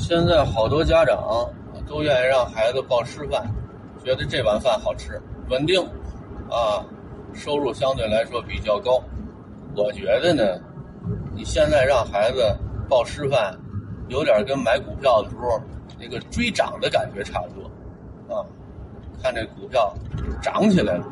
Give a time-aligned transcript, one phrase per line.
[0.00, 1.46] 现在好多家长
[1.86, 3.46] 都愿意让孩子报师范，
[4.02, 5.78] 觉得这碗饭好吃，稳定，
[6.48, 6.82] 啊，
[7.34, 9.00] 收入相对来说比较高。
[9.76, 10.58] 我觉得呢，
[11.36, 12.42] 你现在让孩子
[12.88, 13.54] 报师范，
[14.08, 15.60] 有点跟买股票的时候
[15.98, 18.42] 那个追涨的感觉差不多，啊，
[19.22, 19.94] 看这股票
[20.40, 21.04] 涨起来了，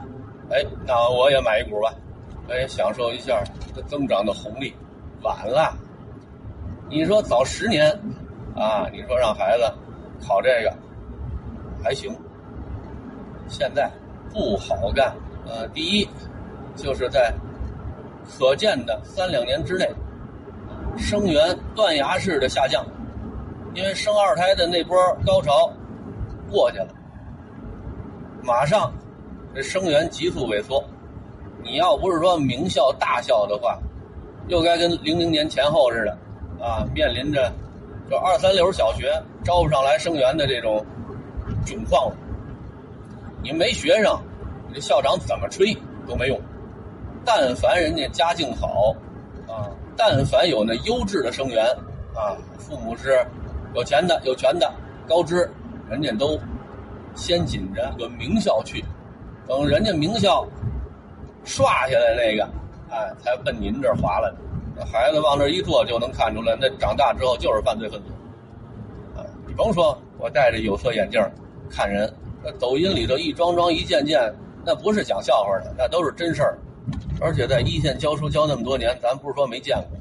[0.50, 1.93] 哎，那我也买一股吧，
[2.48, 3.45] 我也，享受一下
[3.77, 4.75] 这增长的红利。
[5.23, 5.77] 晚了，
[6.89, 7.96] 你说早十年。
[8.59, 9.65] 啊，你说让孩子
[10.27, 10.75] 考这个
[11.83, 12.12] 还行，
[13.47, 13.89] 现在
[14.33, 15.15] 不好干。
[15.47, 16.09] 呃，第一
[16.75, 17.33] 就是在
[18.27, 19.89] 可见的三两年之内，
[20.97, 22.85] 生源断崖式的下降，
[23.75, 25.73] 因为生二胎的那波高潮
[26.51, 26.88] 过去了，
[28.43, 28.93] 马上
[29.55, 30.85] 这生源急速萎缩。
[31.63, 33.79] 你要不是说名校大校的话，
[34.49, 36.19] 又该跟零零年前后似的
[36.61, 37.52] 啊，面临着。
[38.11, 39.12] 就二三流小学
[39.45, 40.85] 招不上来生源的这种
[41.65, 42.16] 窘况了，
[43.43, 44.19] 你没学生，
[44.66, 46.41] 你这校长怎么吹都没用。
[47.24, 48.95] 但凡人家家境好，
[49.47, 51.66] 啊，但凡有那优质的生源，
[52.15, 53.23] 啊，父母是
[53.74, 54.73] 有钱的、有权的、
[55.07, 55.51] 高知，
[55.91, 56.38] 人家都
[57.15, 58.82] 先紧着个名校去，
[59.47, 60.47] 等人家名校
[61.45, 62.49] 刷下来那个，
[62.91, 64.32] 哎，才奔您这儿划来。
[64.84, 68.06] 孩子往那一坐，就能看出来，那长大之后就是犯罪分子。
[69.16, 71.20] 啊，你甭说，我戴着有色眼镜
[71.69, 72.12] 看人，
[72.43, 74.32] 那抖音里头一桩桩、一件件，
[74.65, 76.59] 那不是讲笑话的，那都是真事儿。
[77.20, 79.98] 而且在一线教书教那么多年，咱不是说没见过，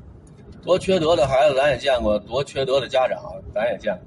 [0.64, 3.20] 多缺德的孩子咱也见过，多缺德的家长
[3.54, 4.02] 咱也见过。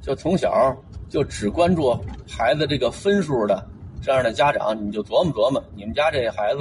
[0.00, 0.74] 就从小
[1.08, 3.64] 就只关注孩子这个分数的
[4.00, 6.60] 这样的家长，你就琢磨琢磨，你们家这孩子。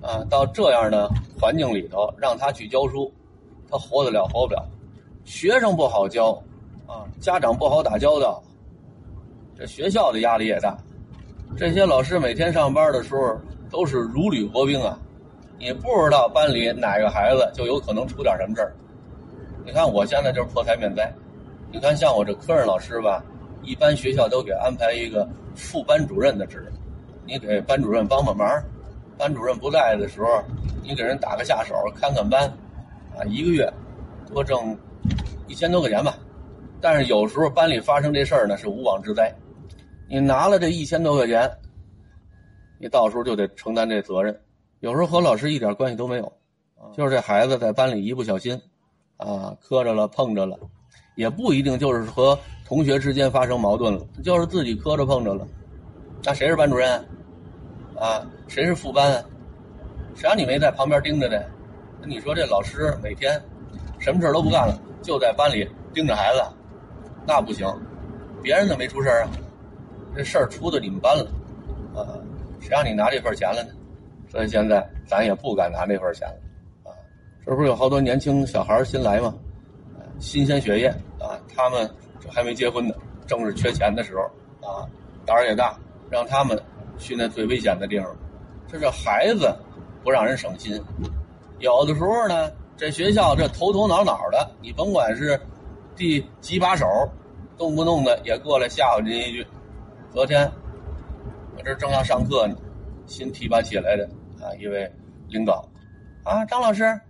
[0.00, 1.10] 啊，到这样的
[1.40, 3.12] 环境里头，让他去教书，
[3.70, 4.64] 他活得了活不了。
[5.24, 6.32] 学生不好教，
[6.86, 8.42] 啊，家长不好打交道，
[9.56, 10.76] 这学校的压力也大。
[11.56, 13.36] 这些老师每天上班的时候
[13.70, 14.98] 都是如履薄冰啊，
[15.58, 18.72] 你不知道班里哪个孩子就有可能出点什么事儿。
[19.66, 21.12] 你看我现在就是破财免灾。
[21.70, 23.22] 你看像我这科任老师吧，
[23.62, 26.70] 一般学校都给安排一个副班主任的职，
[27.26, 28.48] 你给班主任帮帮忙。
[29.18, 30.42] 班主任不在的时候，
[30.82, 32.48] 你给人打个下手，看看班，
[33.16, 33.70] 啊，一个月
[34.32, 34.78] 多挣
[35.48, 36.16] 一千多块钱吧。
[36.80, 39.34] 但是有时候班里发生这事儿呢，是无妄之灾。
[40.08, 41.50] 你拿了这一千多块钱，
[42.78, 44.40] 你到时候就得承担这责任。
[44.78, 46.32] 有时候和老师一点关系都没有，
[46.96, 48.58] 就是这孩子在班里一不小心，
[49.16, 50.56] 啊，磕着了碰着了，
[51.16, 55.44] 也不一定就是和同学之间发生矛盾了，就是自己磕着碰着了，
[56.22, 57.04] 那谁是班主任？
[57.98, 59.12] 啊，谁是副班？
[60.14, 61.36] 谁让你没在旁边盯着呢？
[62.06, 63.40] 你说这老师每天
[63.98, 66.40] 什么事都不干了，就在班里盯着孩子，
[67.26, 67.66] 那不行。
[68.40, 69.28] 别人怎么没出事啊？
[70.14, 71.24] 这事儿出到你们班了，
[71.94, 72.14] 啊，
[72.60, 73.70] 谁让你拿这份钱了呢？
[74.30, 76.94] 所以现在咱也不敢拿这份钱了，啊，
[77.44, 79.34] 这不是有好多年轻小孩新来吗？
[80.20, 80.88] 新鲜血液
[81.18, 82.94] 啊，他们这还没结婚呢，
[83.26, 84.22] 正是缺钱的时候
[84.68, 84.86] 啊，
[85.26, 85.76] 胆儿也大，
[86.10, 86.56] 让他们。
[86.98, 88.14] 去那最危险的地方，
[88.66, 89.54] 这是孩子
[90.02, 90.80] 不让人省心。
[91.60, 95.40] 有的时候呢，这学校这头头脑脑的，你甭管是
[95.96, 96.86] 第几把手，
[97.56, 99.46] 动不动的也过来吓唬您一句。
[100.12, 100.50] 昨天
[101.56, 102.56] 我这正要上课呢，
[103.06, 104.08] 新提拔起来的
[104.40, 104.90] 啊一位
[105.28, 105.68] 领导，
[106.24, 107.00] 啊张老师，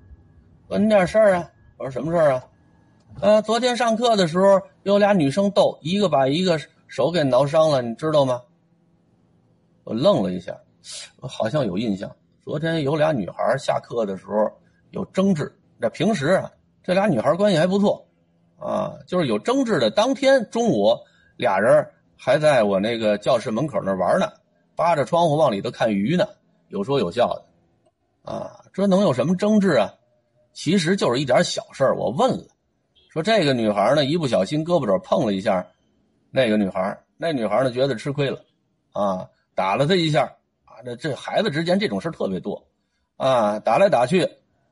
[0.69, 1.51] 问你点事儿啊。
[1.77, 2.45] 我说什么事儿啊？
[3.21, 8.41] 呃，昨天上课的时候有俩女生斗，一个把一个手给挠伤了，你知道吗？
[9.89, 10.55] 我愣了一下，
[11.21, 12.15] 我好像有印象。
[12.43, 14.53] 昨天有俩女孩下课的时候
[14.91, 15.51] 有争执。
[15.81, 18.07] 这平时啊，这俩女孩关系还不错，
[18.59, 20.95] 啊，就是有争执的当天中午，
[21.39, 21.89] 俩人
[22.19, 24.31] 还在我那个教室门口那玩呢，
[24.77, 26.29] 扒着窗户往里头看鱼呢，
[26.69, 29.95] 有说有笑的，啊，这能有什么争执啊？
[30.53, 32.45] 其实就是一点小事我问了，
[33.11, 35.67] 说这个女孩呢，一不小心胳膊肘碰了一下
[36.31, 38.39] 那个女孩，那女孩呢觉得吃亏了，
[38.93, 39.27] 啊。
[39.59, 40.23] 打了他一下，
[40.65, 42.65] 啊，这这孩子之间这种事特别多，
[43.17, 44.23] 啊，打来打去，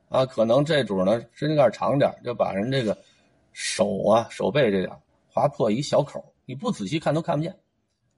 [0.08, 2.96] 啊，可能这主呢指甲盖长点，就把人这个
[3.52, 4.96] 手啊手背这点
[5.26, 7.52] 划破一小口，你不仔细看都看不见，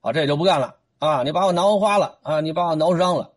[0.02, 3.32] 啊，这就不干了，啊，你把我挠花了，啊，你把我挠伤了，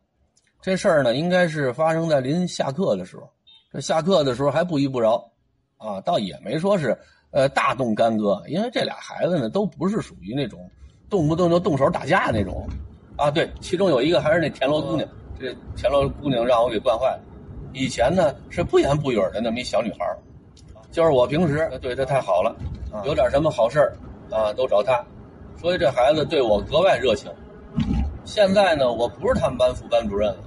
[0.62, 3.30] 这事儿呢应该是发生在临下课的时候，
[3.72, 5.32] 这下课的时候还不依不饶，
[5.78, 7.00] 啊，倒也没说是
[7.32, 10.70] 呃大动干戈，因为这俩孩子呢都不是属于那种
[11.10, 12.68] 动不动就动手打架那种。
[13.22, 15.08] 啊，对，其中有一个还是那田螺姑娘，
[15.40, 17.20] 这田螺姑娘让我给惯坏了。
[17.72, 20.00] 以前呢是不言不语的那么一小女孩
[20.90, 22.56] 就是我平时对她太好了，
[23.06, 23.94] 有点什么好事儿
[24.32, 25.06] 啊，都找她，
[25.56, 27.32] 所以这孩子对我格外热情。
[28.26, 30.38] 现在呢，我不是他们班副班主任了，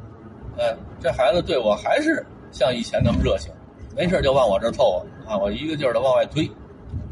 [0.59, 3.53] 哎，这孩子对我还是像以前那么热情，
[3.95, 6.51] 没事就往我这儿凑合啊，我一个劲儿的往外推。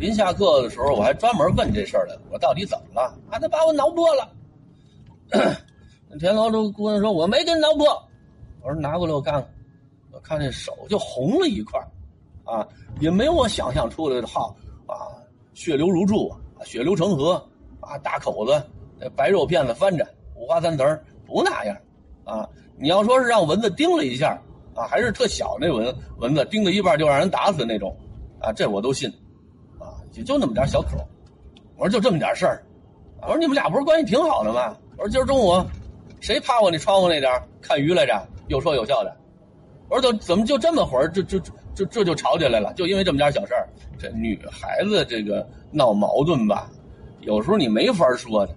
[0.00, 3.15] 临下课的时候，我还专门问这事儿来，我到底怎么了？
[3.31, 4.29] 啊，他把我挠破了。
[6.19, 7.87] 田老这姑娘说我没跟挠破，
[8.62, 9.49] 我说拿过来我看看，
[10.12, 11.81] 我看这手就红了一块
[12.44, 12.67] 啊，
[13.00, 14.55] 也没有我想象出来的好
[14.87, 15.08] 啊，
[15.55, 16.31] 血流如注，
[16.64, 17.34] 血流成河
[17.81, 18.62] 啊，大口子，
[19.17, 20.06] 白肉片子翻着。
[20.34, 21.76] 五花三层不那样，
[22.25, 22.49] 啊！
[22.76, 24.37] 你要说是让蚊子叮了一下，
[24.75, 27.96] 啊，还是特小那蚊蚊子叮了一半就让人打死那种，
[28.40, 29.08] 啊，这我都信，
[29.79, 30.88] 啊，也就那么点小口。
[31.76, 32.64] 我说就这么点事儿，
[33.20, 34.76] 我说你们俩不是关系挺好的吗？
[35.02, 35.60] 我说今儿中午
[36.20, 38.25] 谁趴我那窗户那点看鱼来着？
[38.46, 39.12] 有说有笑的。
[39.88, 41.40] 我说怎怎么就这么会儿，就就
[41.75, 42.72] 就这就吵起来了？
[42.75, 43.69] 就因为这么点小事儿？
[43.99, 46.70] 这女孩子这个闹矛盾吧，
[47.22, 48.54] 有时候你没法说的。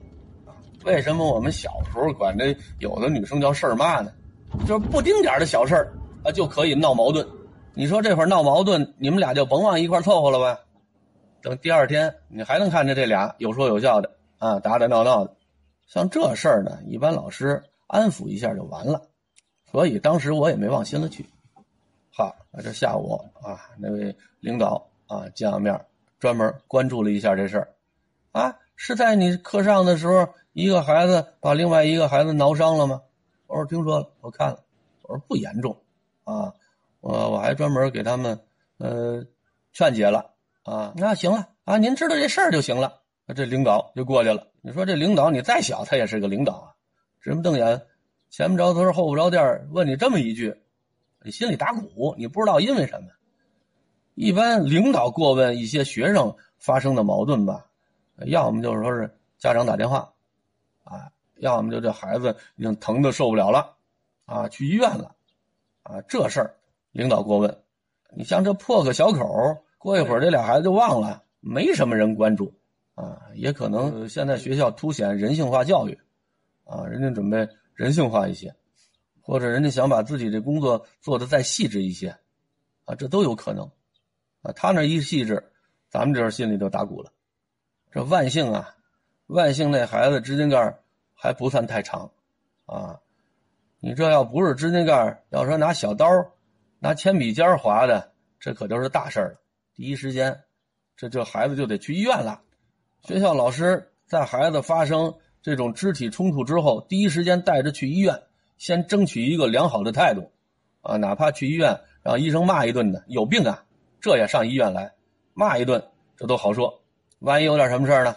[0.84, 4.12] 为什么我们小时候管这有的女生叫事儿妈呢？
[4.68, 5.92] 就是不丁点的小事儿
[6.24, 7.28] 啊就可以闹矛盾。
[7.74, 10.60] 你说这会儿闹矛盾，你们俩就甭往一块凑合了吧？
[11.42, 15.34] 等第二天，你还能看见这俩有说有笑的啊，打打闹闹的。
[15.86, 19.02] 像这事儿呢，一般老师安抚一下就完了。
[19.72, 21.26] 所以当时我也没往心里去。
[22.12, 25.86] 好，那这下午啊，那位领导啊见了面，
[26.20, 27.74] 专门关注了一下这事儿
[28.32, 30.28] 啊，是在你课上的时候。
[30.56, 33.02] 一个孩子把另外一个孩子挠伤了吗？
[33.46, 34.64] 我说听说了，我看了。
[35.02, 35.76] 我说不严重，
[36.24, 36.54] 啊，
[37.02, 38.40] 我我还专门给他们
[38.78, 39.26] 呃
[39.74, 40.32] 劝解了
[40.64, 40.94] 啊。
[40.96, 43.02] 那行了啊，您知道这事儿就行了。
[43.34, 44.48] 这领导就过去了。
[44.62, 46.74] 你说这领导你再小，他也是个领导啊，
[47.22, 47.82] 直目瞪眼，
[48.30, 50.56] 前不着村后不着店问你这么一句，
[51.24, 53.10] 你心里打鼓，你不知道因为什么。
[54.14, 57.66] 一般领导过问一些学生发生的矛盾吧，
[58.26, 60.12] 要么就是说是家长打电话。
[60.84, 63.76] 啊，要么就这孩子已经疼的受不了了，
[64.26, 65.16] 啊，去医院了，
[65.82, 66.56] 啊，这事儿
[66.92, 67.64] 领导过问，
[68.16, 72.54] 你像这破个小口，过一会儿这俩孩子就忘了，没什么人关注，
[72.96, 76.00] 啊，也可能现在学校凸显人性化教育，
[76.64, 78.56] 啊，人家准备人性化一些，
[79.22, 82.18] 或者人家想把自己这工作做的再细致一些，
[82.86, 83.70] 啊，这都有可能，
[84.42, 85.52] 啊，他那一细致，
[85.90, 87.12] 咱们这心里就打鼓了，
[87.92, 88.72] 这万幸啊。
[89.28, 90.80] 万幸那孩子指甲盖
[91.16, 92.12] 还不算太长，
[92.68, 93.00] 啊，
[93.80, 96.06] 你这要不是指甲盖，要说拿小刀、
[96.78, 99.42] 拿铅笔尖划的，这可就是大事了。
[99.74, 100.44] 第一时间，
[100.96, 102.44] 这这孩子就得去医院了。
[103.06, 105.14] 学校老师在孩子发生
[105.44, 108.24] 这种肢体冲突之后，第一时间带着去医院，
[108.58, 110.32] 先争取一个良好的态度，
[110.82, 113.64] 啊，哪怕去医院让医生骂一顿的，有病啊，
[114.02, 114.96] 这也上医院来
[115.36, 115.88] 骂一顿，
[116.18, 116.82] 这都好说。
[117.20, 118.16] 万一有点什么事呢？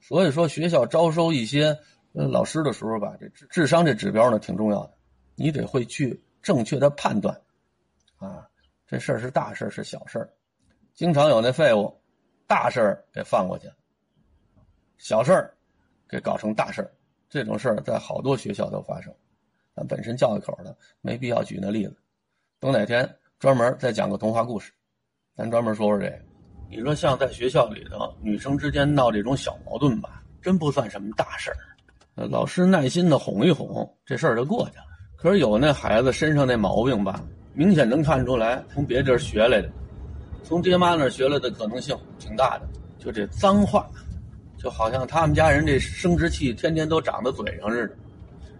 [0.00, 1.76] 所以说，学校招收一些
[2.12, 4.92] 呃老师的时候吧，这智商这指标呢挺重要的，
[5.34, 7.40] 你得会去正确的判断，
[8.18, 8.46] 啊，
[8.86, 10.30] 这事儿是大事是小事
[10.94, 12.00] 经常有那废物，
[12.46, 13.74] 大事儿给放过去了，
[14.98, 15.54] 小事儿
[16.08, 16.90] 给搞成大事儿，
[17.30, 19.12] 这种事儿在好多学校都发生。
[19.74, 21.96] 咱本身教育口的，没必要举那例子，
[22.58, 23.08] 等哪天
[23.38, 24.72] 专门再讲个童话故事，
[25.36, 26.18] 咱专门说说这个。
[26.68, 31.56] 你说像在学校里头，女生之间闹这种小矛盾吧，真不算什么大事儿。
[32.28, 34.84] 老师耐心的哄一哄，这事儿就过去了。
[35.16, 39.70] 可是有那孩子身上那毛病吧，明显能看出来从别地儿学来的，
[40.42, 42.68] 从爹妈那儿学来的可能性挺大的。
[42.98, 43.88] 就这脏话，
[44.58, 47.94] 就好像他们家人这生殖器天天都长在嘴上似的。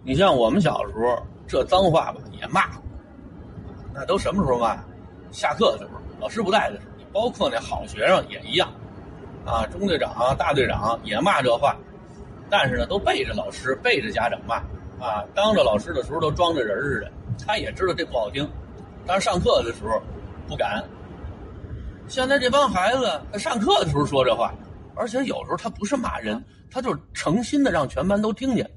[0.03, 2.61] 你像我们小时候，这脏话吧也骂，
[3.93, 4.77] 那都什么时候骂？
[5.31, 6.89] 下课的时候，老师不在的时候。
[7.11, 8.71] 包括那好学生也一样，
[9.43, 11.75] 啊，中队长、大队长也骂这话，
[12.51, 14.57] 但是呢，都背着老师、背着家长骂，
[15.03, 17.11] 啊，当着老师的时候都装着人似的。
[17.47, 18.47] 他也知道这不好听，
[19.07, 19.99] 但是上课的时候
[20.47, 20.83] 不敢。
[22.07, 24.53] 现在这帮孩子，他上课的时候说这话，
[24.99, 28.69] 而且有时候他不是骂人，他就是诚心的让全班都听见，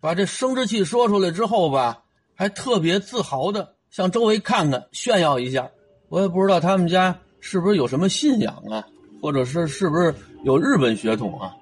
[0.00, 2.02] 把这生殖器说出来之后吧，
[2.34, 5.68] 还特别自豪的向周围看看炫耀一下。
[6.08, 7.18] 我也不知道他们家。
[7.46, 8.82] 是不是有什么信仰啊，
[9.20, 10.14] 或者是是不是
[10.44, 11.54] 有日本血统啊？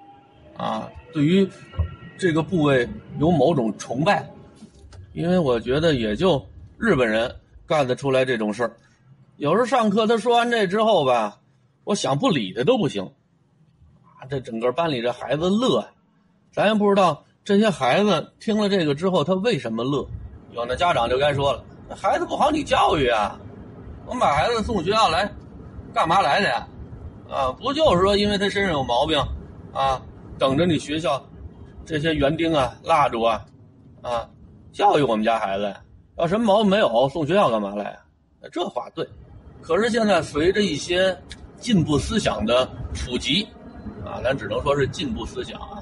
[0.56, 1.44] 啊，对于
[2.16, 2.88] 这个部位
[3.18, 4.24] 有某种崇拜，
[5.12, 6.40] 因为我觉得也就
[6.78, 7.28] 日本人
[7.66, 8.76] 干得出来这种事儿。
[9.38, 11.40] 有时候上课他说完这之后吧，
[11.82, 13.04] 我想不理他都不行。
[14.28, 15.84] 这整个班里这孩子乐，
[16.52, 20.06] 咱也不知道这些孩子听了这个之后他为什么乐。
[20.52, 21.64] 有那家长就该说了，
[21.96, 23.38] 孩子不好你教育啊，
[24.06, 25.30] 我们把孩子送学校来。
[25.94, 26.66] 干嘛来的呀？
[27.28, 29.18] 啊，不就是说因为他身上有毛病，
[29.74, 30.00] 啊，
[30.38, 31.22] 等着你学校
[31.84, 33.44] 这些园丁啊、蜡烛啊，
[34.00, 34.26] 啊，
[34.72, 35.82] 教育我们家孩子呀。
[36.16, 37.98] 要什么毛病没有，送学校干嘛来啊？
[38.50, 39.06] 这话对。
[39.60, 41.14] 可是现在随着一些
[41.58, 43.46] 进步思想的普及，
[44.04, 45.78] 啊，咱只能说是进步思想啊，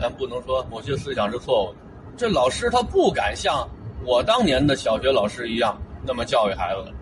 [0.00, 1.78] 咱不能说某些思想是错误的。
[2.16, 3.68] 这老师他不敢像
[4.04, 6.92] 我当年的小学老师一样那么教育孩子，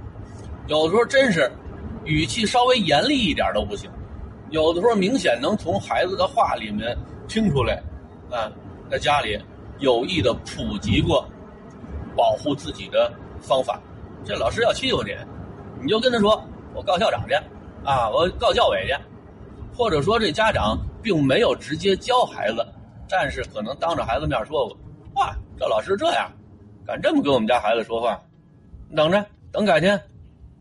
[0.67, 1.51] 有的时候真是
[2.05, 3.91] 语气稍微严厉一点都不行，
[4.51, 6.97] 有的时候明显能从孩子的话里面
[7.29, 7.83] 听出来，
[8.31, 8.51] 啊，
[8.91, 9.39] 在家里
[9.79, 11.27] 有意的普及过
[12.17, 13.81] 保护自己的方法。
[14.25, 15.15] 这老师要欺负你，
[15.83, 16.43] 你就跟他说
[16.75, 17.35] ：“我告校长去，
[17.85, 18.95] 啊，我告教委去。”
[19.77, 22.67] 或者说这家长并没有直接教孩子，
[23.09, 24.77] 但是可能当着孩子面说过。
[25.17, 26.31] 哇，这老师这样，
[26.87, 28.19] 敢这么跟我们家孩子说话？
[28.89, 30.01] 你等着，等改天，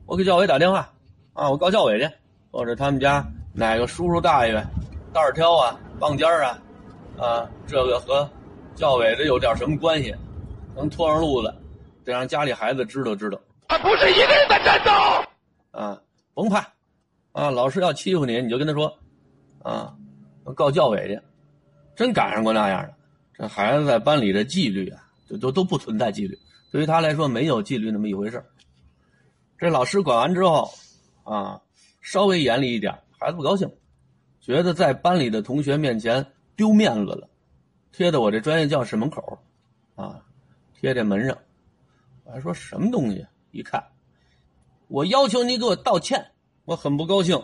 [0.06, 0.92] 我给教委打电话，
[1.34, 2.10] 啊，我告教委去，
[2.52, 4.54] 或者他们家哪个叔叔大爷
[5.14, 6.60] 单儿挑啊、棒尖儿啊，
[7.18, 8.30] 啊，这个和
[8.76, 10.14] 教委的有点什么关系，
[10.76, 11.54] 能拖上路子，
[12.04, 13.40] 得让家里孩子知道知道。
[13.68, 16.02] 他不是一个人在战斗，啊，
[16.34, 16.60] 甭怕，
[17.32, 18.94] 啊，老师要欺负你，你就跟他说，
[19.66, 19.98] 啊，
[20.56, 21.20] 告教委去，
[21.96, 22.94] 真赶上过那样的。
[23.34, 26.38] 这孩子在班里的纪律啊，就都都不存在纪律。
[26.72, 28.46] 对于他来说，没有纪律那么一回事
[29.58, 30.70] 这老师管完之后，
[31.24, 31.60] 啊，
[32.00, 33.68] 稍微严厉一点，孩子不高兴，
[34.40, 37.28] 觉得在班里的同学面前丢面子了，
[37.92, 39.40] 贴在我这专业教室门口，
[39.96, 40.22] 啊，
[40.80, 41.36] 贴在门上。
[42.24, 43.26] 我还说什么东西？
[43.50, 43.84] 一看，
[44.90, 46.32] 我要求你给我道歉，
[46.66, 47.42] 我很不高兴，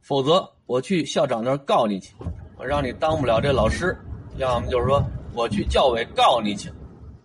[0.00, 2.14] 否则我去校长那儿告你去，
[2.56, 3.98] 我让你当不了这老师。
[4.36, 6.72] 要么就是说，我去教委告你去，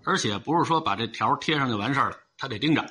[0.03, 2.81] 而且不是说把这条贴上就完事了，他得盯着，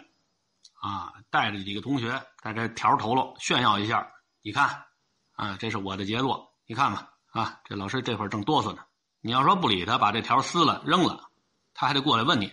[0.80, 4.08] 啊，带着几个同学在这条头喽炫耀一下，
[4.42, 4.84] 你看，
[5.32, 8.82] 啊，这是我的杰作，你看吧，啊，这老师这会儿正哆嗦呢。
[9.22, 11.30] 你要说不理他，把这条撕了扔了，
[11.74, 12.52] 他还得过来问你，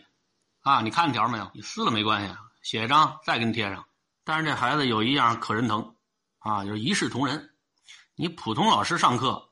[0.62, 1.51] 啊，你看条没有？
[1.53, 3.86] 你撕了没关系，写一张再给你贴上。
[4.24, 5.93] 但是这孩子有一样可人疼，
[6.39, 7.50] 啊，就是一视同仁。
[8.15, 9.50] 你普通老师上课。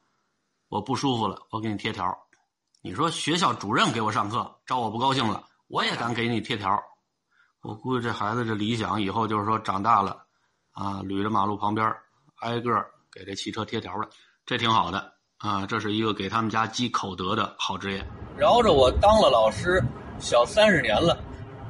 [0.68, 2.06] 我不舒服了，我给你贴条。
[2.82, 6.80] 你说学校主任给我上课，招我不高兴了，我也敢给你贴条。
[7.62, 10.12] 我估计这孩子这理想以后就是说长大了，
[10.72, 11.92] 啊，捋着马路旁边
[12.42, 12.72] 挨个
[13.12, 14.08] 给这汽车贴条了，
[14.46, 18.06] 这挺好的啊，这是一个给他们家积口德的好职业。
[18.38, 19.84] 饶着我当了老师
[20.20, 21.18] 小三十年了，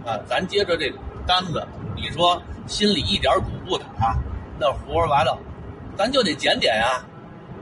[0.05, 0.91] 啊，咱接着这
[1.25, 1.65] 单子，
[1.95, 4.15] 你说心里一点鼓不打，
[4.59, 5.39] 那胡说八道，
[5.99, 7.03] 咱就得检点呀。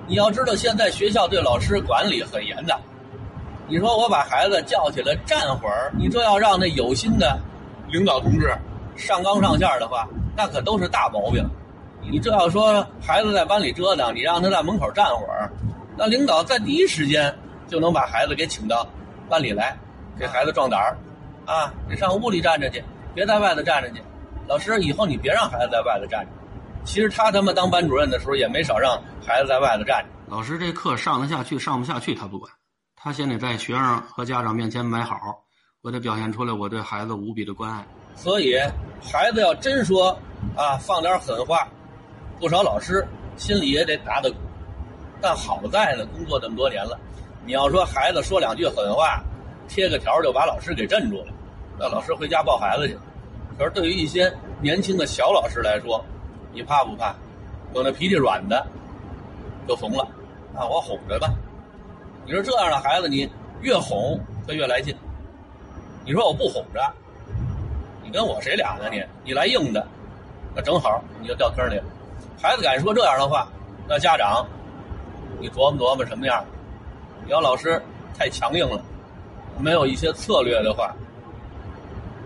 [0.06, 2.79] 你要知道，现在学校对老师管理很严的。
[3.67, 7.36] 你说我把孩子叫起来站会儿，你这要让那有心的
[7.88, 8.56] 领导同志
[8.96, 11.44] 上纲上线的话，那可都是大毛病。
[12.00, 15.51] 你这要说孩子在班里折腾，你让他在门口站会儿，
[15.98, 17.36] 那领导在第一时间
[17.67, 18.88] 就能把孩子给请到
[19.27, 19.75] 班里来，
[20.15, 20.96] 给孩子壮胆儿
[21.48, 21.74] 啊！
[21.89, 22.84] 你上屋里站着去，
[23.15, 24.03] 别在外头站着去。
[24.48, 26.27] 老师，以后你别让孩子在外头站着。
[26.88, 30.10] 其实他他妈当班主任的时候也没少让孩子在外头站着。
[30.25, 32.50] 老师这课上得下去上不下去他不管，
[32.96, 35.15] 他先得在学生和家长面前买好，
[35.82, 37.86] 我得表现出来我对孩子无比的关爱。
[38.15, 38.58] 所以
[39.03, 40.17] 孩子要真说
[40.56, 41.67] 啊放点狠话，
[42.39, 44.36] 不少老师心里也得打打鼓。
[45.20, 46.98] 但好在呢，工作这么多年了，
[47.46, 49.22] 你要说孩子说两句狠话，
[49.67, 51.34] 贴个条就把老师给镇住了，
[51.77, 53.01] 那老师回家抱孩子去了。
[53.58, 56.01] 可是对于一些年轻的小老师来说，
[56.54, 57.16] 你怕不怕？
[57.74, 58.66] 有那脾气软的，
[59.68, 60.08] 就怂了。
[60.56, 61.32] 啊，我哄着吧。
[62.25, 63.30] 你说这样的孩子，你
[63.62, 64.96] 越哄他越来劲。
[66.06, 66.82] 你说我不哄着，
[68.04, 68.89] 你跟我谁俩呢？
[68.89, 69.86] 你你来硬的，
[70.56, 71.84] 那正好你就掉坑里了。
[72.42, 73.48] 孩子敢说这样的话，
[73.88, 74.48] 那家长
[75.39, 76.44] 你琢磨琢磨什么样？
[77.25, 77.82] 你要老师
[78.18, 78.82] 太强硬了，
[79.60, 80.96] 没有一些策略的话，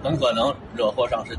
[0.04, 1.36] 很可能惹祸上身。